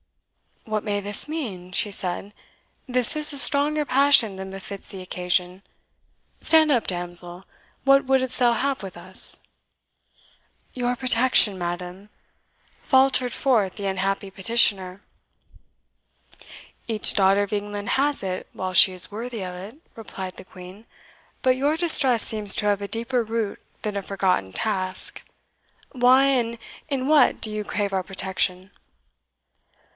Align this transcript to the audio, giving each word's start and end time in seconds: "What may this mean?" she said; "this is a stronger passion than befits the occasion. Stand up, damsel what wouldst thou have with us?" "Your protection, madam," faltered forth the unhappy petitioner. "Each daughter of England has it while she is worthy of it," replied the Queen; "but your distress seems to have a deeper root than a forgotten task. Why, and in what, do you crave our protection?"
"What 0.65 0.83
may 0.83 0.99
this 0.99 1.27
mean?" 1.27 1.73
she 1.73 1.91
said; 1.91 2.33
"this 2.87 3.15
is 3.15 3.33
a 3.33 3.37
stronger 3.37 3.83
passion 3.85 4.35
than 4.35 4.49
befits 4.49 4.87
the 4.89 5.01
occasion. 5.01 5.61
Stand 6.39 6.71
up, 6.71 6.87
damsel 6.87 7.45
what 7.83 8.05
wouldst 8.05 8.39
thou 8.39 8.53
have 8.53 8.81
with 8.81 8.97
us?" 8.97 9.43
"Your 10.73 10.95
protection, 10.95 11.57
madam," 11.57 12.09
faltered 12.81 13.33
forth 13.33 13.75
the 13.75 13.85
unhappy 13.85 14.31
petitioner. 14.31 15.01
"Each 16.87 17.13
daughter 17.13 17.43
of 17.43 17.53
England 17.53 17.89
has 17.89 18.23
it 18.23 18.47
while 18.53 18.73
she 18.73 18.93
is 18.93 19.11
worthy 19.11 19.43
of 19.43 19.53
it," 19.53 19.77
replied 19.95 20.37
the 20.37 20.45
Queen; 20.45 20.85
"but 21.43 21.57
your 21.57 21.75
distress 21.77 22.23
seems 22.23 22.55
to 22.55 22.65
have 22.67 22.81
a 22.81 22.87
deeper 22.87 23.23
root 23.23 23.59
than 23.83 23.97
a 23.97 24.01
forgotten 24.01 24.51
task. 24.53 25.21
Why, 25.91 26.25
and 26.27 26.57
in 26.89 27.07
what, 27.07 27.41
do 27.41 27.51
you 27.51 27.63
crave 27.63 27.93
our 27.93 28.03
protection?" 28.03 28.71